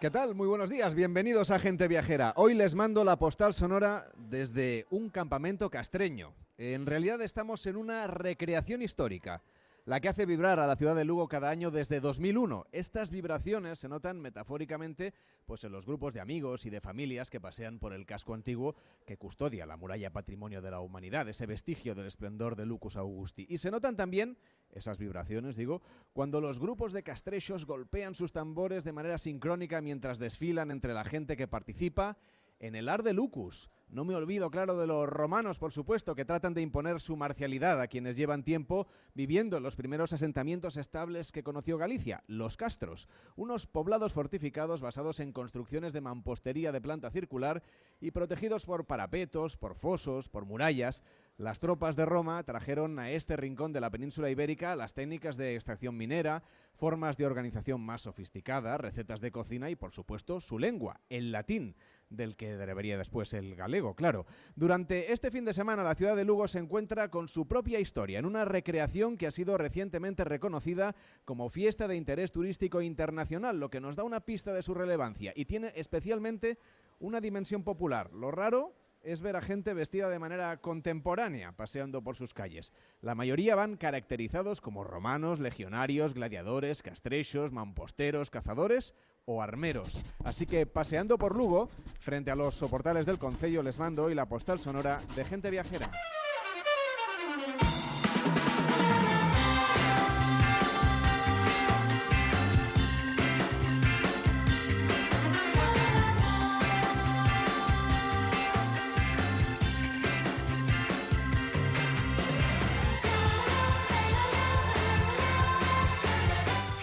[0.00, 0.36] ¿Qué tal?
[0.36, 2.32] Muy buenos días, bienvenidos a Gente Viajera.
[2.36, 6.36] Hoy les mando la postal sonora desde un campamento castreño.
[6.56, 9.42] En realidad estamos en una recreación histórica
[9.88, 12.66] la que hace vibrar a la ciudad de Lugo cada año desde 2001.
[12.72, 15.14] Estas vibraciones se notan metafóricamente
[15.46, 18.76] pues en los grupos de amigos y de familias que pasean por el casco antiguo
[19.06, 23.46] que custodia la muralla patrimonio de la humanidad, ese vestigio del esplendor de Lucus Augusti.
[23.48, 24.36] Y se notan también
[24.68, 25.80] esas vibraciones, digo,
[26.12, 31.04] cuando los grupos de castrechos golpean sus tambores de manera sincrónica mientras desfilan entre la
[31.04, 32.18] gente que participa
[32.58, 33.70] en el Ar de Lucus.
[33.90, 37.80] No me olvido, claro, de los romanos, por supuesto, que tratan de imponer su marcialidad
[37.80, 43.08] a quienes llevan tiempo viviendo en los primeros asentamientos estables que conoció Galicia, los castros,
[43.34, 47.62] unos poblados fortificados basados en construcciones de mampostería de planta circular
[47.98, 51.02] y protegidos por parapetos, por fosos, por murallas.
[51.38, 55.54] Las tropas de Roma trajeron a este rincón de la península ibérica las técnicas de
[55.54, 56.42] extracción minera,
[56.74, 61.74] formas de organización más sofisticadas, recetas de cocina y, por supuesto, su lengua, el latín
[62.10, 64.26] del que debería después el galego, claro.
[64.56, 68.18] Durante este fin de semana la ciudad de Lugo se encuentra con su propia historia,
[68.18, 70.94] en una recreación que ha sido recientemente reconocida
[71.24, 75.32] como fiesta de interés turístico internacional, lo que nos da una pista de su relevancia
[75.36, 76.58] y tiene especialmente
[76.98, 78.12] una dimensión popular.
[78.12, 82.72] Lo raro es ver a gente vestida de manera contemporánea paseando por sus calles.
[83.00, 88.94] La mayoría van caracterizados como romanos, legionarios, gladiadores, castrechos, mamposteros, cazadores
[89.28, 90.00] o armeros.
[90.24, 91.68] Así que paseando por Lugo,
[92.00, 95.90] frente a los soportales del Concello, les mando hoy la postal sonora de gente viajera.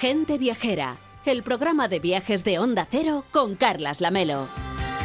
[0.06, 4.48] Gente Viajera, el programa de viajes de Onda Cero con Carlas Lamelo.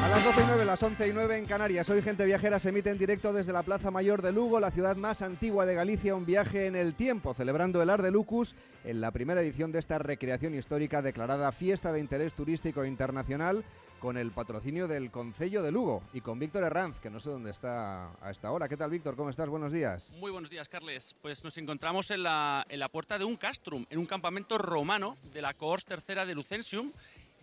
[0.02, 1.88] A las 12 y 9, las 11 y 9 en Canarias.
[1.88, 4.96] Hoy Gente Viajera se emite en directo desde la Plaza Mayor de Lugo, la ciudad
[4.96, 8.54] más antigua de Galicia, un viaje en el tiempo, celebrando el Ar de Lucus
[8.84, 13.64] en la primera edición de esta recreación histórica declarada Fiesta de Interés Turístico Internacional
[14.00, 17.50] con el patrocinio del Concello de Lugo y con Víctor Herranz, que no sé dónde
[17.50, 18.68] está a esta hora.
[18.68, 19.14] ¿Qué tal, Víctor?
[19.14, 19.48] ¿Cómo estás?
[19.48, 20.12] Buenos días.
[20.18, 21.14] Muy buenos días, Carles.
[21.20, 25.16] Pues nos encontramos en la, en la puerta de un castrum, en un campamento romano
[25.32, 26.92] de la cohort tercera de Lucensium,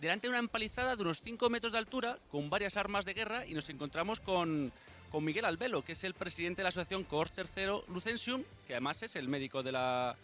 [0.02, 3.46] delante de una empalizada de unos 5 metros de altura, con varias armas de guerra,
[3.46, 4.72] y nos encontramos con,
[5.12, 9.04] con Miguel Albelo, que es el presidente de la asociación cohort tercero Lucensium, que además
[9.04, 10.18] es el médico de la,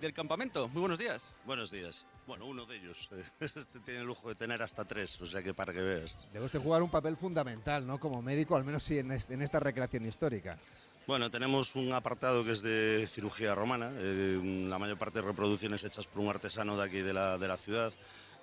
[0.00, 0.68] del campamento.
[0.68, 1.32] Muy buenos días.
[1.46, 2.04] Buenos días.
[2.26, 3.08] Bueno, uno de ellos.
[3.40, 6.14] Este tiene el lujo de tener hasta tres, o sea que para que veas.
[6.32, 7.98] Debe usted jugar un papel fundamental, ¿no?
[7.98, 10.56] Como médico, al menos sí en, este- en esta recreación histórica.
[11.06, 15.82] Bueno, tenemos un apartado que es de cirugía romana, eh, la mayor parte de reproducciones
[15.82, 17.92] hechas por un artesano de aquí de la, de la ciudad,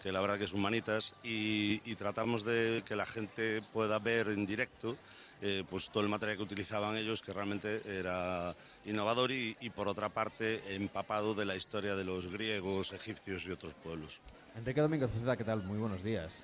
[0.02, 4.28] que la verdad que es humanitas, y, y tratamos de que la gente pueda ver
[4.30, 4.98] en directo
[5.42, 8.56] eh, pues todo el material que utilizaban ellos, que realmente era
[8.86, 13.52] innovador y, y por otra parte empapado de la historia de los griegos, egipcios y
[13.52, 14.20] otros pueblos.
[14.56, 15.64] Enrique Domínguez Ceda, ¿qué tal?
[15.64, 16.42] Muy buenos días.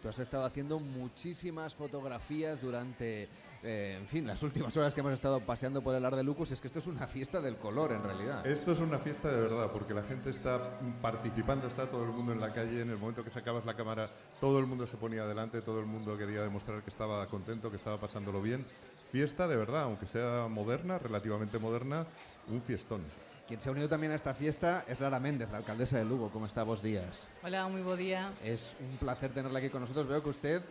[0.00, 3.28] Tú has estado haciendo muchísimas fotografías durante,
[3.62, 6.52] eh, en fin, las últimas horas que hemos estado paseando por el Ar de Lucus.
[6.52, 8.46] Es que esto es una fiesta del color, en realidad.
[8.46, 12.32] Esto es una fiesta de verdad, porque la gente está participando, está todo el mundo
[12.32, 14.10] en la calle, en el momento que sacabas la cámara,
[14.40, 17.76] todo el mundo se ponía adelante, todo el mundo quería demostrar que estaba contento, que
[17.76, 18.64] estaba pasándolo bien.
[19.10, 22.06] Fiesta de verdad, aunque sea moderna, relativamente moderna,
[22.48, 23.02] un fiestón.
[23.48, 26.28] Quien se ha unido también a esta fiesta es Lara Méndez, la alcaldesa de Lugo.
[26.30, 26.64] ¿Cómo está?
[26.64, 27.28] Vos días.
[27.42, 28.30] Hola, muy buen día.
[28.44, 30.06] Es un placer tenerla aquí con nosotros.
[30.06, 30.62] Veo que usted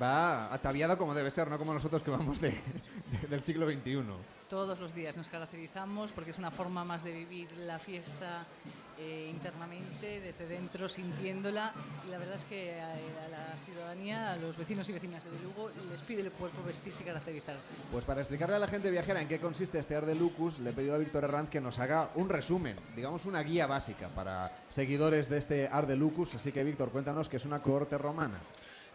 [0.00, 4.02] va ataviada como debe ser, no como nosotros que vamos de, de- del siglo XXI.
[4.48, 8.44] Todos los días nos caracterizamos porque es una forma más de vivir la fiesta
[8.98, 11.72] eh, internamente, desde dentro, sintiéndola.
[12.06, 15.30] Y la verdad es que a, a la ciudadanía, a los vecinos y vecinas de
[15.42, 17.72] Lugo, les pide el cuerpo vestirse y caracterizarse.
[17.90, 20.70] Pues para explicarle a la gente viajera en qué consiste este Ar de Lucus, le
[20.70, 24.52] he pedido a Víctor Herranz que nos haga un resumen, digamos una guía básica para
[24.68, 26.34] seguidores de este Ar de Lucus.
[26.34, 28.36] Así que, Víctor, cuéntanos que es una cohorte romana.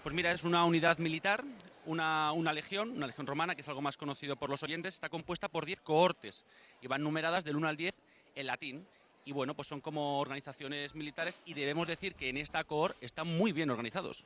[0.07, 1.43] Pues mira, es una unidad militar,
[1.85, 5.09] una, una legión, una legión romana, que es algo más conocido por los oyentes, está
[5.09, 6.45] compuesta por 10 cohortes
[6.81, 7.93] y van numeradas del 1 al 10
[8.35, 8.87] en latín.
[9.25, 13.27] Y bueno, pues son como organizaciones militares y debemos decir que en esta cohort están
[13.27, 14.23] muy bien organizados.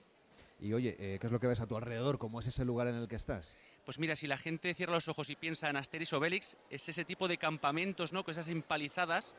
[0.59, 2.19] Y oye, eh, ¿qué es lo que ves a tu alrededor?
[2.19, 3.57] ¿Cómo es ese lugar en el que estás?
[3.83, 7.05] Pues mira, si la gente cierra los ojos y piensa en Asterix Obelix, es ese
[7.05, 8.23] tipo de campamentos, ¿no?
[8.23, 9.33] Con esas empalizadas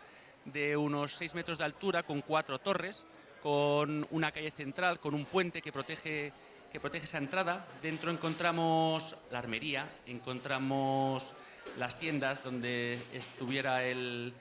[0.45, 3.07] de unos 6 metros de altura, con cuatro torres,
[3.43, 6.33] con una calle central, con un puente que protege,
[6.71, 7.67] que protege esa entrada.
[7.83, 11.33] Dentro encontramos la armería, encontramos
[11.79, 14.33] las tiendas donde estuviera el,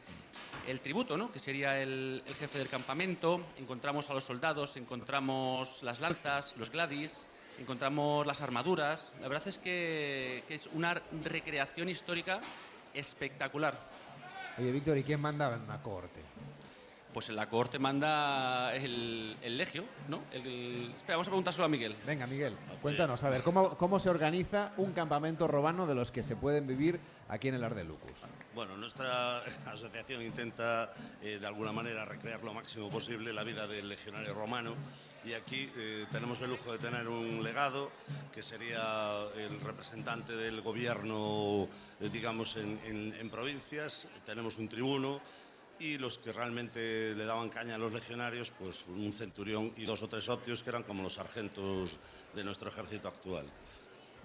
[0.84, 1.32] tributo, ¿no?
[1.32, 7.26] que sería el, jefe del campamento, encontramos a los soldados, encontramos las lanzas, los gladys,
[7.60, 9.14] encontramos las armaduras.
[9.22, 10.94] La verdad es que, que es una
[11.24, 12.40] recreación histórica
[12.94, 13.78] espectacular.
[14.58, 16.22] Oye, Víctor, ¿y quién mandaba en una corte?
[17.14, 20.22] Pues en la cohorte manda el, el legio, ¿no?
[20.32, 21.94] El- espera, vamos a preguntárselo a Miguel.
[22.06, 26.24] Venga, Miguel, cuéntanos, a ver, ¿cómo, ¿cómo se organiza un campamento romano de los que
[26.24, 28.14] se pueden vivir aquí en el Ar de Lucus?
[28.56, 33.90] Bueno, nuestra asociación intenta eh, de alguna manera recrear lo máximo posible la vida del
[33.90, 34.74] legionario romano
[35.26, 37.92] y aquí eh, tenemos el lujo de tener un legado
[38.34, 41.68] que sería el representante del gobierno,
[42.00, 45.20] eh, digamos, en, en- en provincias, tenemos un tribuno
[45.82, 50.04] y los que realmente le daban caña a los legionarios, pues un centurión y dos
[50.04, 51.98] o tres optios que eran como los sargentos
[52.36, 53.46] de nuestro ejército actual.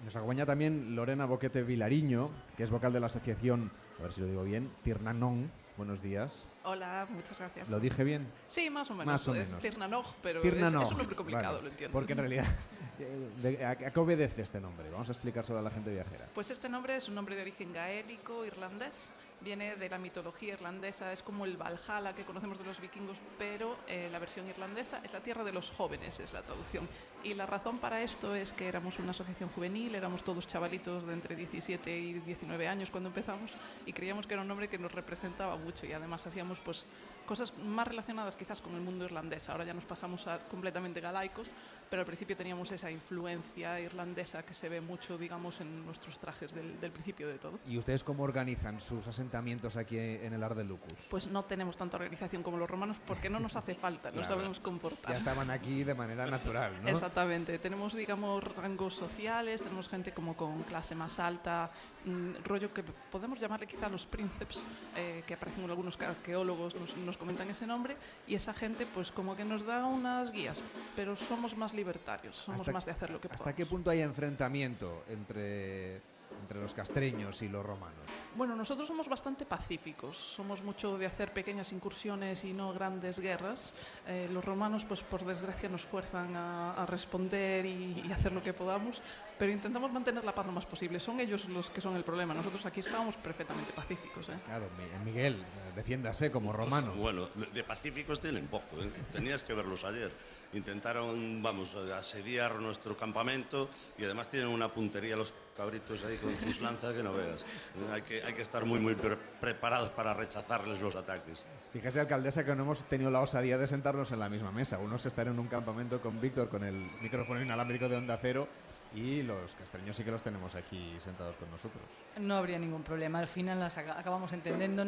[0.05, 4.21] Nos acompaña también Lorena Boquete Vilariño, que es vocal de la asociación, a ver si
[4.21, 5.51] lo digo bien, Tirnanón.
[5.77, 6.45] Buenos días.
[6.63, 7.69] Hola, muchas gracias.
[7.69, 8.27] ¿Lo dije bien?
[8.47, 9.05] Sí, más o menos.
[9.05, 9.61] Más o es menos.
[9.61, 10.83] Tirnanoj, pero es, Tirnanoj.
[10.83, 11.93] es un nombre complicado, Vale, lo entiendo.
[11.93, 12.45] Porque en realidad,
[12.99, 14.89] eh, ¿a, qué obedece este nombre?
[14.89, 16.27] Vamos a explicárselo a la gente viajera.
[16.33, 19.11] Pues este nombre es un nombre de origen gaélico, irlandés.
[19.41, 23.77] Viene de la mitología irlandesa, es como el Valhalla que conocemos de los vikingos, pero
[23.87, 26.87] eh, la versión irlandesa es la tierra de los jóvenes, es la traducción.
[27.23, 31.13] Y la razón para esto es que éramos una asociación juvenil, éramos todos chavalitos de
[31.13, 33.51] entre 17 y 19 años cuando empezamos
[33.85, 36.85] y creíamos que era un nombre que nos representaba mucho y además hacíamos pues
[37.27, 39.47] cosas más relacionadas quizás con el mundo irlandés.
[39.49, 41.51] Ahora ya nos pasamos a completamente galaicos,
[41.89, 46.53] pero al principio teníamos esa influencia irlandesa que se ve mucho, digamos, en nuestros trajes
[46.53, 47.59] del, del principio de todo.
[47.67, 50.93] ¿Y ustedes cómo organizan sus asentamientos aquí en el Ar de Lucus?
[51.09, 54.27] Pues no tenemos tanta organización como los romanos porque no nos hace falta, no Claro.
[54.35, 55.11] sabemos comportar.
[55.11, 56.89] Ya estaban aquí de manera natural, ¿no?
[56.89, 61.69] Exactamente, tenemos digamos rangos sociales, tenemos gente como con clase más alta,
[62.05, 64.65] mm, rollo que podemos llamarle quizá los príncipes,
[64.95, 67.95] eh, que aparecen en algunos arqueólogos, nos, nos comentan ese nombre,
[68.27, 70.61] y esa gente pues como que nos da unas guías,
[70.95, 73.55] pero somos más libertarios, somos ¿Hasta- más de hacer lo que ¿Hasta podamos.
[73.57, 76.01] qué punto hay enfrentamiento entre,
[76.41, 77.97] entre los castreños y los romanos?
[78.35, 83.75] Bueno, nosotros somos bastante pacíficos, somos mucho de hacer pequeñas incursiones y no grandes guerras.
[84.07, 88.43] Eh, los romanos, pues por desgracia, nos fuerzan a, a responder y, y hacer lo
[88.43, 89.01] que podamos,
[89.39, 90.99] pero intentamos mantener la paz lo más posible.
[90.99, 92.33] Son ellos los que son el problema.
[92.33, 94.29] Nosotros aquí estábamos perfectamente pacíficos.
[94.29, 94.37] ¿eh?
[94.45, 96.93] Claro, Mi- Miguel, eh, defiéndase como romano.
[96.93, 98.91] Bueno, de, de pacíficos tienen poco, ¿eh?
[99.11, 100.11] tenías que verlos ayer.
[100.53, 106.61] Intentaron, vamos, asediar nuestro campamento y además tienen una puntería los cabritos ahí con sus
[106.61, 107.43] lanzas que no veas.
[107.91, 111.43] Hay que, hay que estar muy, muy pre- preparados para rechazarles los ataques.
[111.73, 114.79] Fíjese, alcaldesa, que no hemos tenido la osadía de sentarnos en la misma mesa.
[114.79, 118.47] Unos estar en un campamento con Víctor con el micrófono inalámbrico de Onda Cero
[118.93, 121.83] y los castreños sí que los tenemos aquí sentados con nosotros.
[122.19, 123.19] No habría ningún problema.
[123.19, 124.83] Al final las aca- acabamos entendiendo,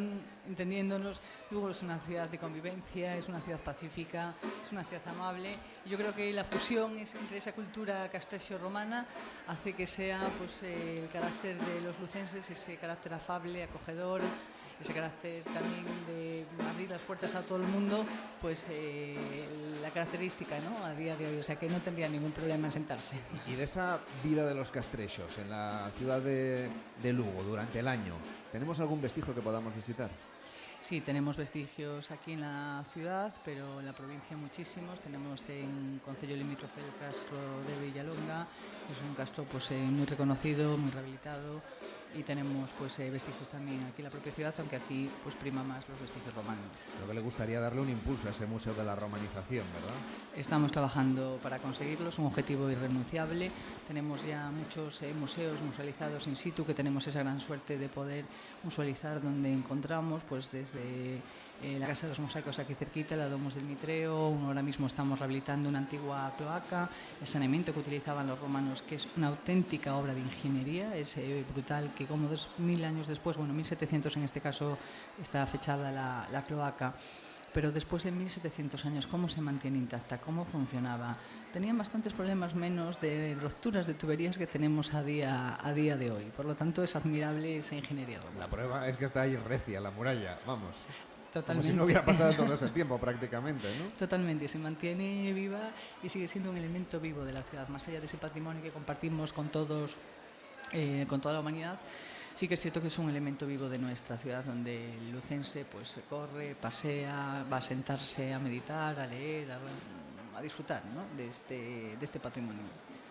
[0.47, 1.21] entendiéndonos.
[1.51, 5.55] Lugo es una ciudad de convivencia, es una ciudad pacífica, es una ciudad amable.
[5.85, 9.05] Yo creo que la fusión es entre esa cultura castrexo-romana
[9.47, 14.21] hace que sea pues, eh, el carácter de los lucenses, ese carácter afable, acogedor,
[14.79, 18.05] ese carácter también de abrir las puertas a todo el mundo,
[18.41, 19.17] pues eh,
[19.81, 20.85] la característica ¿no?
[20.85, 21.37] a día de hoy.
[21.37, 23.17] O sea que no tendría ningún problema en sentarse.
[23.47, 26.69] Y de esa vida de los castrechos en la ciudad de,
[27.01, 28.13] de Lugo durante el año,
[28.51, 30.09] ¿tenemos algún vestigio que podamos visitar?
[30.81, 34.99] Sí, tenemos vestigios aquí en la ciudad, pero en la provincia muchísimos.
[35.01, 37.37] Tenemos en Concello Limítrofe el castro
[37.67, 38.47] de Villalonga,
[38.87, 41.61] que es un castro pues, eh, muy reconocido, muy rehabilitado.
[42.15, 45.63] Y tenemos pues, eh, vestigios también aquí en la propia ciudad, aunque aquí pues, prima
[45.63, 46.65] más los vestigios romanos.
[46.95, 49.93] Creo que le gustaría darle un impulso a ese museo de la romanización, ¿verdad?
[50.35, 53.51] Estamos trabajando para conseguirlo, es un objetivo irrenunciable.
[53.87, 58.25] Tenemos ya muchos eh, museos musealizados in situ, que tenemos esa gran suerte de poder
[58.63, 61.21] musealizar donde encontramos, pues desde
[61.61, 65.19] eh, la Casa de los Mosaicos aquí cerquita, la Domus del Mitreo, ahora mismo estamos
[65.19, 66.89] rehabilitando una antigua cloaca,
[67.19, 71.43] el saneamiento que utilizaban los romanos, que es una auténtica obra de ingeniería, es eh,
[71.51, 74.77] brutal que como dos mil años después, bueno, 1700 en este caso
[75.21, 76.93] está fechada la, cloaca,
[77.53, 80.17] pero después de 1700 años, ¿cómo se mantiene intacta?
[80.21, 81.17] ¿Cómo funcionaba?
[81.51, 86.11] Tenían bastantes problemas menos de rupturas de tuberías que tenemos a día, a día de
[86.11, 86.25] hoy.
[86.37, 88.19] Por lo tanto, es admirable esa ingeniería.
[88.37, 90.85] La prueba es que está ahí recia, la muralla, vamos.
[91.31, 91.71] Como Totalmente.
[91.71, 93.89] si no hubiera pasado todo ese tiempo prácticamente, ¿no?
[93.97, 95.71] Totalmente, se mantiene viva
[96.01, 98.71] y sigue siendo un elemento vivo de la ciudad, más allá de ese patrimonio que
[98.71, 99.95] compartimos con todos,
[100.71, 101.77] eh, con toda la humanidad.
[102.33, 105.65] Sí que es cierto que es un elemento vivo de nuestra ciudad, donde el lucense
[105.65, 109.59] pues se corre, pasea, va a sentarse a meditar, a leer, a,
[110.37, 111.03] a disfrutar ¿no?
[111.15, 112.63] de, este, de este patrimonio.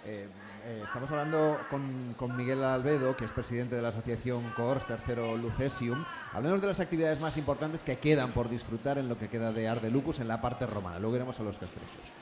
[0.05, 0.27] Eh,
[0.65, 5.37] eh, estamos hablando con, con, Miguel Albedo, que es presidente de la asociación Coors Tercero
[5.37, 6.05] Lucesium.
[6.33, 9.69] Hablemos de las actividades más importantes que quedan por disfrutar en lo que queda de
[9.69, 10.99] Ardelucus en la parte romana.
[10.99, 12.13] Luego iremos a los castrechos.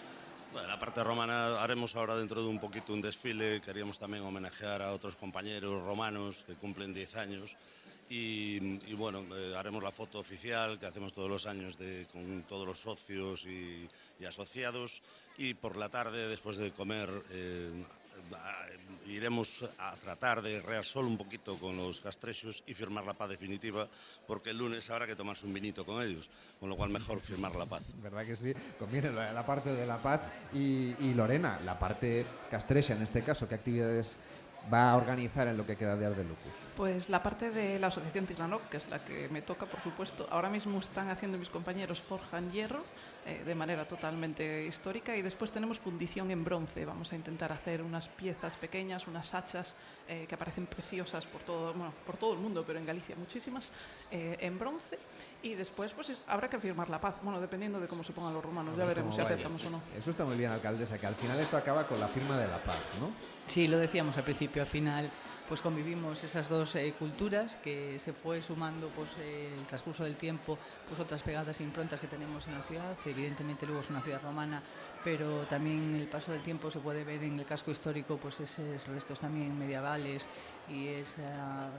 [0.52, 3.60] Bueno, la parte romana haremos ahora dentro de un poquito un desfile.
[3.60, 7.56] Queríamos también homenajear a otros compañeros romanos que cumplen 10 años.
[8.08, 11.76] Y, bueno, eh, haremos la foto oficial que hacemos todos los años
[12.12, 13.88] con todos los socios y,
[14.20, 15.02] y asociados.
[15.38, 17.70] Y por la tarde, después de comer, eh,
[19.06, 23.28] iremos a tratar de rear solo un poquito con los castrechos y firmar la paz
[23.30, 23.88] definitiva,
[24.26, 27.54] porque el lunes habrá que tomarse un vinito con ellos, con lo cual mejor firmar
[27.54, 27.82] la paz.
[28.02, 28.52] ¿Verdad que sí?
[28.78, 30.20] Conviene la, parte de la paz.
[30.52, 34.16] Y, y, Lorena, la parte castrecha en este caso, ¿qué actividades
[34.72, 36.52] va a organizar en lo que queda de Ardelucus?
[36.76, 40.26] Pues la parte de la Asociación Tirnanoc, que es la que me toca, por supuesto.
[40.30, 42.82] Ahora mismo están haciendo mis compañeros forjan hierro
[43.26, 46.84] eh, de manera totalmente histórica y después tenemos fundición en bronce.
[46.84, 49.74] Vamos a intentar hacer unas piezas pequeñas, unas hachas
[50.08, 53.72] eh, que aparecen preciosas por todo, bueno, por todo el mundo, pero en Galicia muchísimas,
[54.10, 54.98] eh, en bronce.
[55.46, 58.34] Y después pues es, habrá que firmar la paz, bueno, dependiendo de cómo se pongan
[58.34, 59.80] los romanos, ya veremos si aceptamos o no.
[59.96, 62.58] Eso está muy bien, alcaldesa, que al final esto acaba con la firma de la
[62.58, 63.10] paz, ¿no?
[63.46, 65.08] Sí, lo decíamos al principio, al final
[65.48, 70.16] pues convivimos esas dos eh, culturas que se fue sumando pues eh, el transcurso del
[70.16, 74.02] tiempo pues otras pegadas e improntas que tenemos en la ciudad evidentemente luego es una
[74.02, 74.60] ciudad romana
[75.06, 78.88] pero también el paso del tiempo se puede ver en el casco histórico pues esos
[78.88, 80.28] restos también medievales
[80.68, 81.70] y esa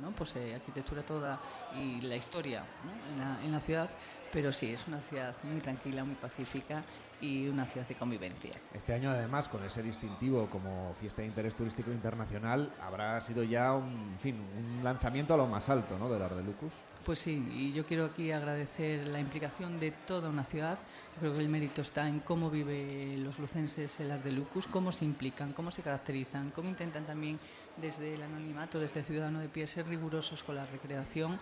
[0.00, 0.12] ¿no?
[0.12, 1.40] pues, eh, arquitectura toda
[1.74, 2.62] y la historia
[3.10, 3.90] en, la, en la ciudad
[4.32, 6.84] pero sí es una ciudad muy tranquila muy pacífica
[7.20, 8.52] y una ciudad de convivencia.
[8.74, 13.72] Este año, además, con ese distintivo como fiesta de interés turístico internacional, habrá sido ya
[13.72, 16.08] un, en fin, un lanzamiento a lo más alto ¿no?
[16.10, 16.72] del Ardelucus.
[17.04, 20.78] Pues sí, y yo quiero aquí agradecer la implicación de toda una ciudad.
[21.20, 25.52] Creo que el mérito está en cómo vive los lucenses el Ardelucus, cómo se implican,
[25.52, 27.38] cómo se caracterizan, cómo intentan también
[27.76, 31.38] desde el anonimato, desde el ciudadano de pie, ser rigurosos con la recreación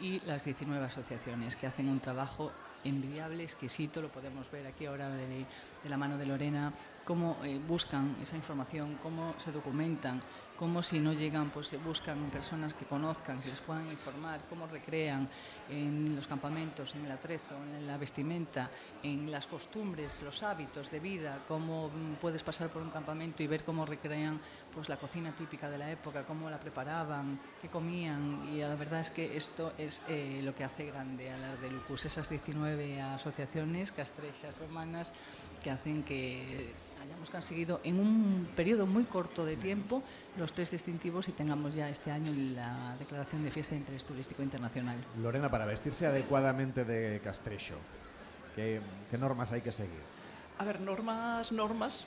[0.00, 2.50] y las 19 asociaciones que hacen un trabajo
[2.84, 5.46] envidiable, exquisito, lo podemos ver aquí ahora de,
[5.88, 6.72] la mano de Lorena,
[7.04, 10.20] cómo eh, buscan esa información, cómo se documentan,
[10.62, 15.28] cómo si no llegan, pues buscan personas que conozcan, que les puedan informar, cómo recrean
[15.68, 18.70] en los campamentos, en el atrezo, en la vestimenta,
[19.02, 21.90] en las costumbres, los hábitos de vida, cómo
[22.20, 24.40] puedes pasar por un campamento y ver cómo recrean
[24.72, 28.48] pues la cocina típica de la época, cómo la preparaban, qué comían.
[28.54, 31.72] Y la verdad es que esto es eh, lo que hace grande a la de
[31.72, 35.12] Lucus, esas 19 asociaciones castrechas romanas
[35.60, 40.02] que hacen que hayamos conseguido en un periodo muy corto de tiempo
[40.38, 44.42] los tres distintivos y tengamos ya este año la declaración de fiesta de interés turístico
[44.42, 44.96] internacional.
[45.20, 47.74] Lorena, para vestirse adecuadamente de castrecho,
[48.54, 48.80] ¿qué,
[49.10, 50.11] qué normas hay que seguir?
[50.58, 52.06] A ver, normas, normas,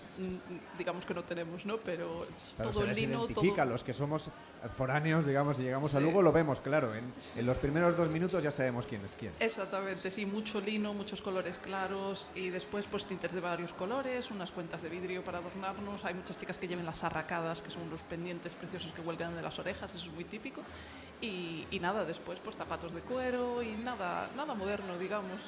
[0.77, 1.77] digamos que no tenemos, ¿no?
[1.77, 2.25] Pero,
[2.57, 3.71] todo se el les lino, identifica, todo...
[3.73, 4.29] los que somos
[4.73, 5.99] foráneos, digamos, y llegamos a.
[5.99, 6.95] Lugo, lo vemos, claro.
[6.95, 9.33] En, en los primeros dos minutos ya sabemos quién es quién.
[9.39, 14.51] Exactamente, sí, mucho lino, muchos colores claros y después pues tintes de varios colores, unas
[14.51, 16.05] cuentas de vidrio para adornarnos.
[16.05, 19.41] Hay muchas chicas que lleven las arracadas, que son los pendientes preciosos que huelgan de
[19.41, 20.61] las orejas, eso es muy típico.
[21.19, 25.41] Y, y nada, después pues zapatos de cuero y nada, nada moderno, digamos.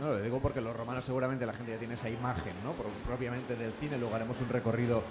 [0.00, 2.72] No, lo digo porque los romanos seguramente la gente ya tiene esa imagen, ¿no?
[3.06, 3.98] Propiamente del cine.
[3.98, 5.02] Luego haremos un recorrido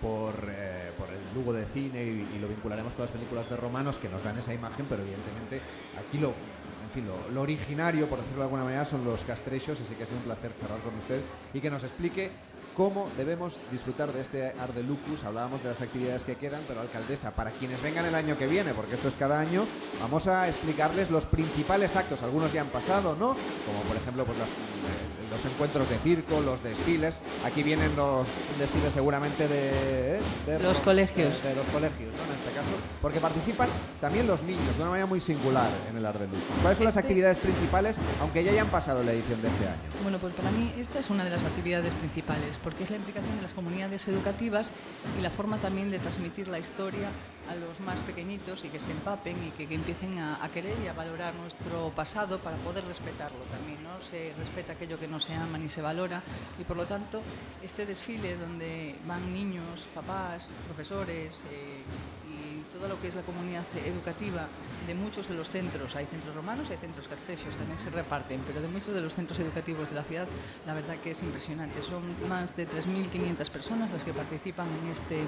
[0.00, 3.98] por, eh, por el Lugo de cine y, lo vincularemos con las películas de romanos
[3.98, 5.60] que nos dan esa imagen, pero evidentemente
[5.98, 9.94] aquí lo, en fin, lo originario, por decirlo de alguna manera, son los castrechos, así
[9.96, 11.20] que ha sido un placer charlar con usted
[11.52, 12.30] y que nos explique
[12.76, 15.24] cómo debemos disfrutar de este Ardelucus.
[15.24, 18.74] Hablábamos de las actividades que quedan, pero alcaldesa, para quienes vengan el año que viene,
[18.74, 19.64] porque esto es cada año,
[20.00, 22.22] vamos a explicarles los principales actos.
[22.22, 23.28] Algunos ya han pasado, ¿no?
[23.66, 25.05] Como por ejemplo pues, las- eh,
[25.36, 27.20] los encuentros de circo, los desfiles.
[27.44, 28.26] Aquí vienen los
[28.58, 30.20] desfiles seguramente de, ¿eh?
[30.46, 31.42] de Los colegios.
[31.42, 32.24] De, de los colegios, ¿no?
[32.24, 33.68] En este caso, porque participan
[34.00, 36.40] también los niños de una manera muy singular en el Ardelucus.
[36.62, 39.76] ¿Cuáles son las Este- actividades principales, aunque ya hayan pasado la edición de este año?
[40.02, 43.36] Bueno, pues para mí esta es una de las actividades principales, porque es la implicación
[43.36, 44.70] de las comunidades educativas
[45.18, 47.08] y la forma también de transmitir la historia
[47.48, 50.92] a los más pequeñitos y que se empapen y que, empiecen a, querer y a
[50.92, 54.00] valorar nuestro pasado para poder respetarlo también, ¿no?
[54.00, 56.22] Se respeta aquello que no se ama ni se valora
[56.58, 57.20] y por lo tanto
[57.62, 61.82] este desfile donde van niños, papás, profesores eh,
[62.28, 64.48] y todo lo que es la comunidad educativa
[64.86, 68.60] de muchos de los centros, hay centros romanos, hay centros castrechos, también se reparten, pero
[68.60, 70.28] de muchos de los centros educativos de la ciudad,
[70.64, 71.82] la verdad que es impresionante.
[71.82, 75.24] Son más de 3.500 personas las que participan en este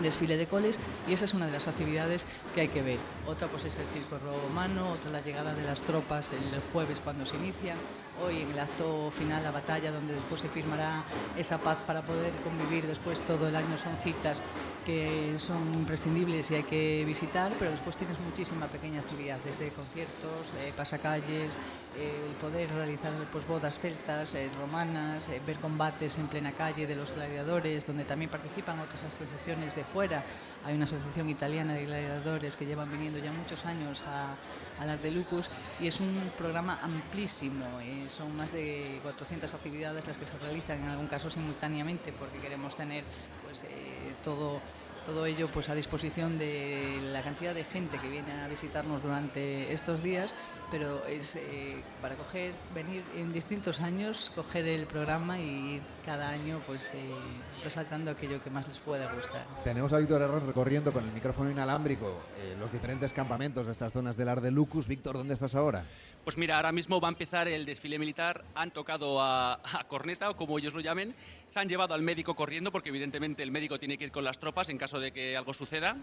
[0.00, 2.98] desfile de coles y esa es una de las actividades que hay que ver.
[3.26, 7.26] Otra pues es el circo romano, otra la llegada de las tropas el jueves cuando
[7.26, 7.76] se inician.
[8.24, 11.02] hoy en el acto final, la batalla, donde después se firmará
[11.36, 13.76] esa paz para poder convivir después todo el año.
[13.78, 14.42] Son citas
[14.84, 20.52] que son imprescindibles y hay que visitar, pero después tienes muchísima pequeña actividad, desde conciertos,
[20.58, 21.50] eh, pasacalles,
[21.96, 26.96] eh, el poder realizar pues, bodas celtas, eh, romanas, ver combates en plena calle de
[26.96, 30.22] los gladiadores, donde también participan otras asociaciones de fuera.
[30.64, 34.36] Hay una asociación italiana de gladiadores que llevan viniendo ya muchos años a,
[34.78, 37.64] a las de Lucus y es un programa amplísimo.
[38.16, 42.76] son más de 400 actividades las que se realizan en algún caso simultáneamente porque queremos
[42.76, 43.04] tener
[43.52, 44.62] pues, eh, todo
[45.04, 49.72] todo ello pues a disposición de la cantidad de gente que viene a visitarnos durante
[49.72, 50.34] estos días,
[50.70, 56.30] pero es eh, para coger, venir en distintos años, coger el programa y ir cada
[56.30, 57.10] año pues eh,
[57.62, 59.44] resaltando aquello que más les pueda gustar.
[59.64, 63.92] Tenemos a Víctor Herrón recorriendo con el micrófono inalámbrico eh, los diferentes campamentos de estas
[63.92, 64.88] zonas del Ar de Lucus.
[64.88, 65.84] Víctor, ¿dónde estás ahora?
[66.24, 70.30] Pues mira, ahora mismo va a empezar el desfile militar, han tocado a, a, corneta
[70.30, 71.14] o como ellos lo llamen,
[71.48, 74.38] se han llevado al médico corriendo porque evidentemente el médico tiene que ir con las
[74.38, 75.96] tropas en caso de que algo suceda.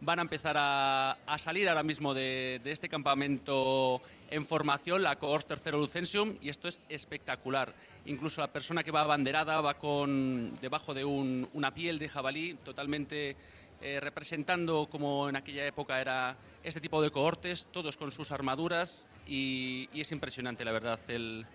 [0.00, 5.16] Van a empezar a, a salir ahora mismo de, de, este campamento en formación, la
[5.16, 7.72] Cohort Tercero Lucensium, y esto es espectacular.
[8.06, 12.54] Incluso la persona que va abanderada va con debajo de un, una piel de jabalí
[12.64, 13.36] totalmente
[13.80, 19.04] eh, representando como en aquella época era este tipo de cohortes, todos con sus armaduras,
[19.26, 21.46] y, y es impresionante, la verdad, el,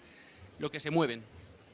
[0.59, 1.23] lo que se mueven.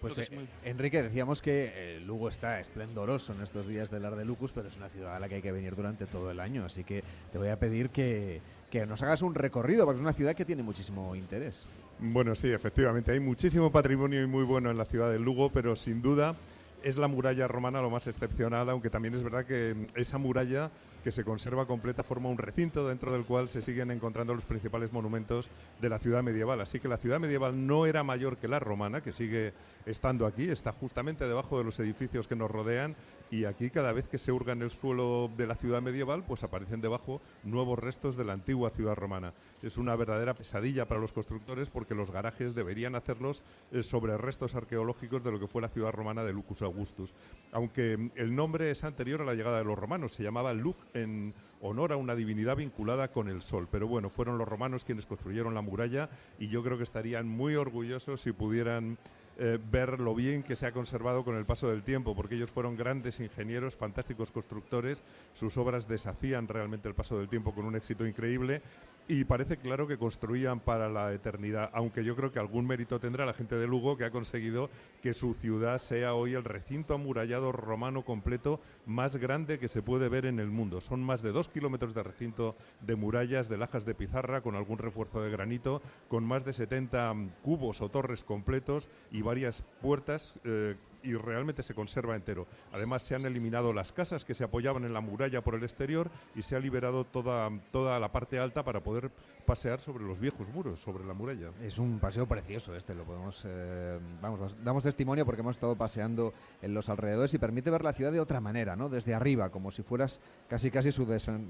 [0.03, 4.25] Pues eh, Enrique, decíamos que eh, Lugo está esplendoroso en estos días del Ar de
[4.25, 6.65] Lucus, pero es una ciudad a la que hay que venir durante todo el año,
[6.65, 10.11] así que te voy a pedir que, que nos hagas un recorrido, porque es una
[10.11, 11.65] ciudad que tiene muchísimo interés.
[11.99, 15.73] Bueno, sí, efectivamente, hay muchísimo patrimonio y muy bueno en la ciudad de Lugo, pero
[15.77, 16.35] sin duda
[16.83, 20.69] es la muralla romana lo más excepcional, aunque también es verdad que esa muralla
[21.03, 24.93] que se conserva completa forma un recinto dentro del cual se siguen encontrando los principales
[24.93, 25.49] monumentos
[25.81, 26.61] de la ciudad medieval.
[26.61, 29.53] Así que la ciudad medieval no era mayor que la romana, que sigue
[29.85, 32.95] estando aquí, está justamente debajo de los edificios que nos rodean
[33.33, 36.43] y aquí cada vez que se hurga en el suelo de la ciudad medieval, pues
[36.43, 39.33] aparecen debajo nuevos restos de la antigua ciudad romana.
[39.63, 43.41] Es una verdadera pesadilla para los constructores porque los garajes deberían hacerlos
[43.71, 47.11] eh, sobre restos arqueológicos de lo que fue la ciudad romana de Lucus Augustus.
[47.51, 51.33] Aunque el nombre es anterior a la llegada de los romanos, se llamaba Lug en
[51.61, 53.67] honor a una divinidad vinculada con el sol.
[53.71, 57.55] Pero bueno, fueron los romanos quienes construyeron la muralla y yo creo que estarían muy
[57.55, 58.99] orgullosos si pudieran
[59.37, 62.51] eh, ver lo bien que se ha conservado con el paso del tiempo, porque ellos
[62.51, 65.01] fueron grandes ingenieros, fantásticos constructores,
[65.33, 68.61] sus obras desafían realmente el paso del tiempo con un éxito increíble
[69.07, 73.25] y parece claro que construían para la eternidad, aunque yo creo que algún mérito tendrá
[73.25, 74.69] la gente de Lugo que ha conseguido
[75.01, 80.09] que su ciudad sea hoy el recinto amurallado romano completo más grande que se puede
[80.09, 80.81] ver en el mundo.
[80.81, 84.77] Son más de dos kilómetros de recinto de murallas, de lajas de pizarra, con algún
[84.77, 90.39] refuerzo de granito, con más de 70 cubos o torres completos y varias puertas.
[90.43, 92.47] Eh, y realmente se conserva entero.
[92.71, 96.09] Además, se han eliminado las casas que se apoyaban en la muralla por el exterior
[96.35, 99.11] y se ha liberado toda, toda la parte alta para poder
[99.45, 101.49] pasear sobre los viejos muros, sobre la muralla.
[101.61, 106.33] Es un paseo precioso este, lo podemos, eh, vamos, damos testimonio porque hemos estado paseando
[106.61, 108.89] en los alrededores y permite ver la ciudad de otra manera, ¿no?
[108.89, 111.05] Desde arriba, como si fueras casi casi su,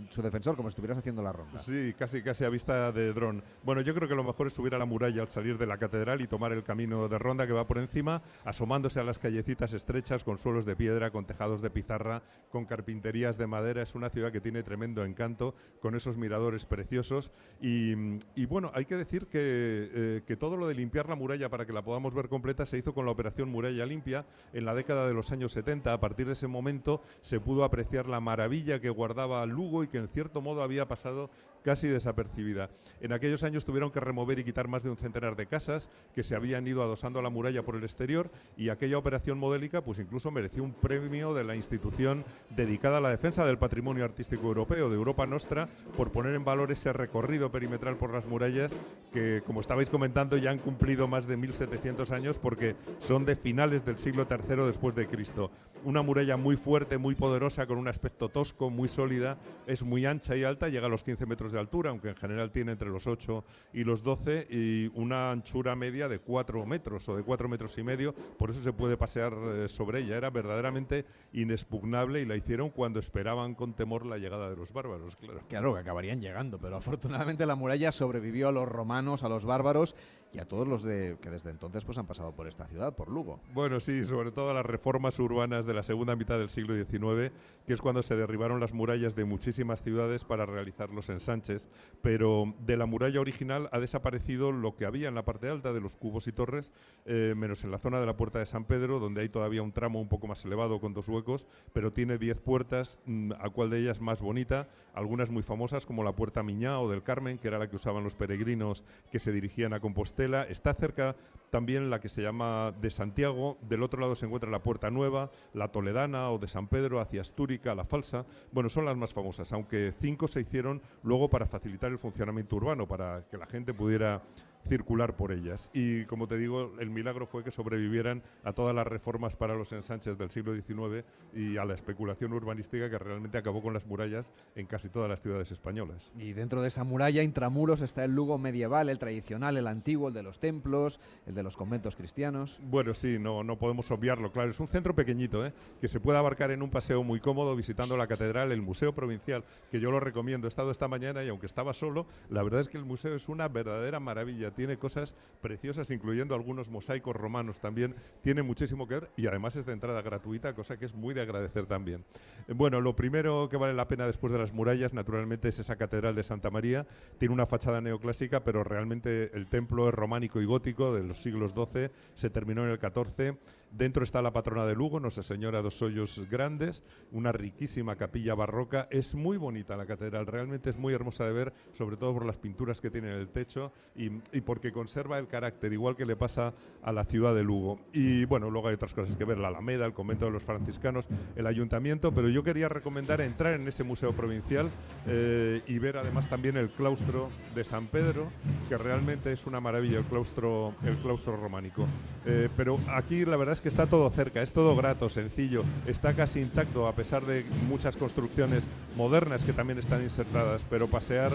[0.09, 1.59] su defensor, como si estuvieras haciendo la ronda.
[1.59, 3.43] Sí, casi casi a vista de dron.
[3.63, 5.77] Bueno, yo creo que lo mejor es subir a la muralla al salir de la
[5.77, 9.42] catedral y tomar el camino de ronda que va por encima, asomándose a las calles
[9.47, 13.81] estrechas con suelos de piedra, con tejados de pizarra, con carpinterías de madera.
[13.81, 17.31] Es una ciudad que tiene tremendo encanto, con esos miradores preciosos.
[17.61, 17.93] Y,
[18.35, 21.65] y bueno, hay que decir que, eh, que, todo lo de limpiar la muralla para
[21.65, 25.07] que la podamos ver completa se hizo con la operación Muralla Limpia en la década
[25.07, 25.93] de los años 70.
[25.93, 29.97] A partir de ese momento se pudo apreciar la maravilla que guardaba Lugo y que
[29.97, 31.29] en cierto modo había pasado
[31.63, 32.69] casi desapercibida.
[33.01, 36.23] En aquellos años tuvieron que remover y quitar más de un centenar de casas que
[36.23, 39.99] se habían ido adosando a la muralla por el exterior y aquella operación modélica pues
[39.99, 44.89] incluso mereció un premio de la institución dedicada a la defensa del patrimonio artístico europeo,
[44.89, 48.75] de Europa Nostra, por poner en valor ese recorrido perimetral por las murallas
[49.11, 53.85] que, como estabais comentando, ya han cumplido más de 1700 años porque son de finales
[53.85, 55.51] del siglo III después de Cristo.
[55.83, 60.35] Una muralla muy fuerte, muy poderosa, con un aspecto tosco, muy sólida, es muy ancha
[60.35, 63.07] y alta, llega a los 15 metros de altura, aunque en general tiene entre los
[63.07, 67.77] 8 y los 12, y una anchura media de 4 metros o de 4 metros
[67.77, 70.17] y medio, por eso se puede pasear eh, sobre ella.
[70.17, 75.15] Era verdaderamente inexpugnable y la hicieron cuando esperaban con temor la llegada de los bárbaros,
[75.15, 75.41] claro.
[75.47, 79.95] Claro, que acabarían llegando, pero afortunadamente la muralla sobrevivió a los romanos, a los bárbaros,
[80.33, 83.39] y a todos los que desde entonces pues han pasado por esta ciudad, por Lugo.
[83.53, 87.31] Bueno, sí, sobre todo las reformas urbanas de la segunda mitad del siglo XIX,
[87.67, 91.69] que es cuando se derribaron las murallas de muchísimas ciudades para realizar los ensanches,
[92.01, 95.81] pero de la muralla original ha desaparecido lo que había en la parte alta de
[95.81, 96.71] los cubos y torres,
[97.05, 99.71] eh, menos en la zona de la Puerta de San Pedro, donde hay todavía un
[99.71, 103.69] tramo un poco más elevado con dos huecos, pero tiene diez puertas, mm, a cual
[103.69, 107.47] de ellas más bonita, algunas muy famosas como la Puerta Miñá o del Carmen, que
[107.47, 110.22] era la que usaban los peregrinos que se dirigían a Compostela.
[110.49, 111.15] Está cerca
[111.49, 115.29] también la que se llama de Santiago, del otro lado se encuentra la Puerta Nueva,
[115.53, 118.25] la Toledana o de San Pedro hacia Astúrica, la Falsa.
[118.51, 122.87] Bueno, son las más famosas, aunque cinco se hicieron luego para facilitar el funcionamiento urbano,
[122.87, 124.23] para que la gente pudiera
[124.67, 125.69] circular por ellas.
[125.73, 129.71] Y como te digo, el milagro fue que sobrevivieran a todas las reformas para los
[129.71, 134.31] ensanches del siglo XIX y a la especulación urbanística que realmente acabó con las murallas
[134.55, 136.11] en casi todas las ciudades españolas.
[136.17, 140.13] Y dentro de esa muralla, intramuros, está el Lugo medieval, el tradicional, el antiguo, el
[140.13, 142.59] de los templos, el de los conventos cristianos.
[142.63, 144.49] Bueno, sí, no, no podemos obviarlo, claro.
[144.49, 145.53] Es un centro pequeñito, ¿eh?
[145.81, 149.43] que se puede abarcar en un paseo muy cómodo visitando la catedral, el Museo Provincial,
[149.71, 150.47] que yo lo recomiendo.
[150.47, 153.29] He estado esta mañana y aunque estaba solo, la verdad es que el museo es
[153.29, 157.95] una verdadera maravilla tiene cosas preciosas, incluyendo algunos mosaicos romanos también.
[158.21, 161.21] Tiene muchísimo que ver y además es de entrada gratuita, cosa que es muy de
[161.21, 162.05] agradecer también.
[162.47, 165.75] Eh, Bueno, lo primero que vale la pena después de las murallas, naturalmente, es esa
[165.75, 166.87] catedral de Santa María.
[167.17, 171.51] Tiene una fachada neoclásica, pero realmente el templo es románico y gótico de los siglos
[171.51, 173.37] XII, se terminó en el XIV.
[173.71, 178.87] Dentro está la patrona de Lugo, Nuestra Señora dos Hoyos Grandes, una riquísima capilla barroca.
[178.91, 182.37] Es muy bonita la catedral, realmente es muy hermosa de ver, sobre todo por las
[182.37, 186.15] pinturas que tiene en el techo y, y porque conserva el carácter, igual que le
[186.15, 187.79] pasa a la ciudad de Lugo.
[187.93, 191.05] Y bueno, luego hay otras cosas que ver, la Alameda, el convento de los franciscanos,
[191.35, 194.69] el ayuntamiento, pero yo quería recomendar entrar en ese museo provincial
[195.07, 198.27] eh, y ver además también el claustro de San Pedro,
[198.69, 201.85] que realmente es una maravilla el claustro, el claustro románico.
[202.25, 206.13] Eh, pero aquí la verdad es que está todo cerca, es todo grato, sencillo, está
[206.13, 211.33] casi intacto a pesar de muchas construcciones modernas que también están insertadas, pero pasear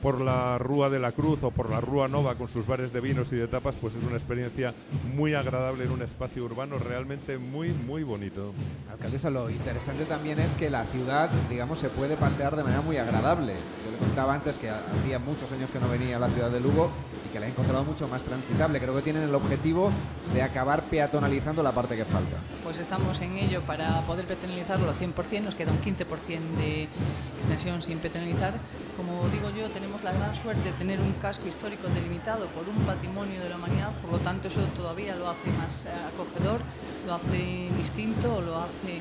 [0.00, 3.00] por la Rúa de la Cruz o por la Rúa Nova con sus bares de
[3.00, 4.74] vinos y de tapas, pues es una experiencia
[5.14, 8.52] muy agradable en un espacio urbano realmente muy, muy bonito.
[8.90, 12.96] Alcaldesa, lo interesante también es que la ciudad, digamos, se puede pasear de manera muy
[12.96, 13.54] agradable.
[13.84, 16.60] Yo le contaba antes que hacía muchos años que no venía a la ciudad de
[16.60, 16.90] Lugo
[17.26, 18.80] y que la he encontrado mucho más transitable.
[18.80, 19.90] Creo que tienen el objetivo
[20.34, 22.36] de acabar peatonalizando la parte que falta.
[22.64, 26.88] Pues estamos en ello para poder peatonalizarlo al 100%, nos queda un 15% de
[27.38, 28.54] extensión sin peatonalizar.
[28.96, 32.76] Como digo yo, tenemos la gran suerte de tener un casco histórico delimitado por un
[32.84, 36.60] patrimonio de la humanidad, por lo tanto eso todavía lo hace más eh, acogedor,
[37.06, 39.00] lo hace distinto, lo hace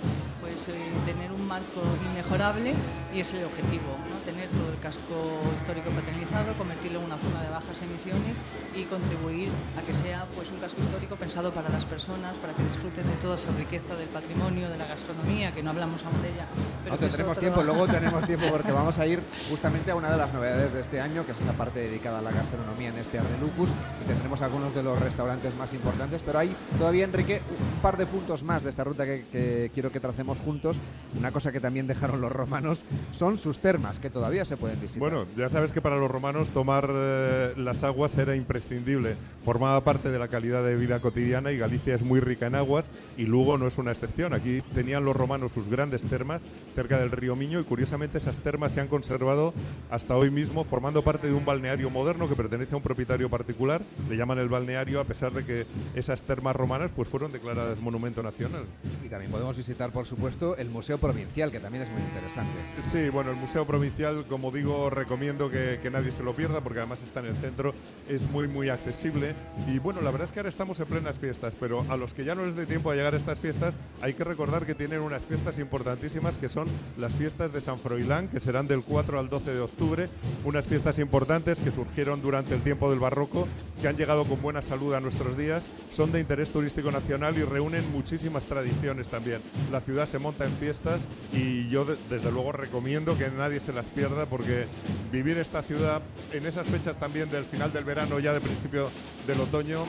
[0.66, 2.74] pues eh, tener un marco inmejorable
[3.14, 4.18] y es el objetivo, ¿no?
[4.26, 8.38] tener todo el casco histórico peatonalizado, convertirlo en una zona de bajas emisiones
[8.76, 12.64] y contribuir a que sea pues un casco histórico pensado para las personas, para que
[12.64, 16.30] disfruten de toda esa riqueza del patrimonio, de la gastronomía, que no hablamos aún de
[16.30, 16.46] ella.
[16.84, 19.20] pero No tendremos otro- tiempo, luego tenemos tiempo porque vamos a ir
[19.50, 22.22] justamente a una de las novedades de este año, que es esa parte dedicada a
[22.22, 23.72] la gastronomía en este Ardelucus,
[24.08, 28.44] tendremos algunos de los restaurantes más importantes, pero hay todavía, Enrique, un par de puntos
[28.44, 30.80] más de esta ruta que, que quiero que tracemos juntos.
[31.18, 35.00] Una cosa que también dejaron los romanos son sus termas, que todavía se pueden visitar.
[35.00, 39.16] Bueno, ya sabes que para los romanos tomar eh, las aguas era imprescindible.
[39.44, 42.92] Formaba parte de la calidad de vida cotidiana y Galicia es muy rica en aguas
[43.18, 44.34] y Lugo no es una excepción.
[44.34, 46.44] Aquí tenían los romanos sus grandes termas
[46.76, 49.54] cerca del río Miño y curiosamente esas termas se han conservado
[49.90, 53.82] hasta hoy mismo formando parte de un balneario moderno que pertenece a un propietario particular.
[54.10, 58.24] Le llaman el balneario a pesar de que esas termas romanas pues fueron declaradas monumento
[58.24, 58.66] nacional.
[59.06, 62.60] Y también podemos visitar, por supuesto, el Museo Provincial, que también es muy interesante.
[62.82, 66.80] Sí, bueno, el Museo Provincial, como digo, recomiendo que, que nadie se lo pierda porque
[66.80, 67.74] además está en el centro,
[68.10, 69.36] es muy, muy accesible.
[69.68, 72.26] Y bueno, la verdad es que ahora estamos en plenas fiestas, pero a los que
[72.26, 75.02] ya no les dé tiempo a llegar a estas fiestas, hay que recordar que tienen
[75.02, 79.30] unas fiestas importantísimas que son las fiestas de San Froilán, que serán del 4 al
[79.30, 80.10] 12 de octubre,
[80.44, 83.48] unas fiestas importantes que surgieron durante el tiempo del barroco,
[83.82, 85.64] que han llegado con buena salud a nuestros días,
[85.94, 89.42] son de interés turístico nacional y reúnen muchísimas tradiciones también.
[89.72, 91.02] La ciudad se monta en fiestas
[91.34, 94.66] y yo de- desde luego recomiendo que nadie se las pierda porque
[95.12, 98.90] vivir esta ciudad en esas fechas también del final del verano, ya de principio
[99.28, 99.86] del otoño,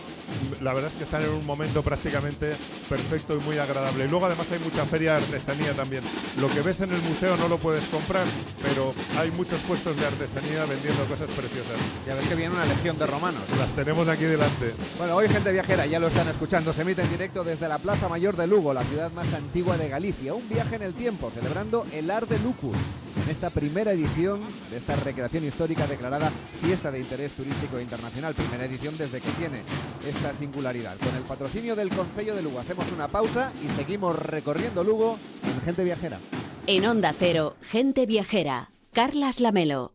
[0.60, 2.54] la verdad es que están en un momento prácticamente
[2.88, 4.04] perfecto y muy agradable.
[4.04, 6.02] Y luego además hay mucha feria de artesanía también.
[6.40, 8.24] Lo que ves en el museo no lo puedes comprar,
[8.62, 11.76] pero hay muchos puestos de artesanía vendiendo cosas preciosas.
[12.06, 13.42] Ya ves que viene una legión de romanos.
[13.58, 14.72] Las tenemos aquí delante.
[14.96, 18.08] Bueno, hoy gente viajera, ya lo están escuchando, se emite en directo desde la Plaza
[18.08, 20.34] Mayor de Lugo, la ciudad más antigua de Galicia.
[20.34, 22.76] Un viaje en el tiempo, celebrando el Ar de Lucus,
[23.20, 28.66] en esta primera edición de esta recreación histórica declarada Fiesta de Interés Turístico Internacional, primera
[28.66, 29.62] edición desde que tiene
[30.08, 30.96] esta singularidad.
[30.98, 35.60] Con el patrocinio del Concello de Lugo hacemos una pausa y seguimos recorriendo Lugo en
[35.62, 36.20] Gente Viajera.
[36.68, 39.90] En Onda Cero, Gente Viajera, Carlas Lamelo.